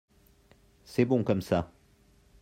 [0.83, 1.71] C’est bon comme ça.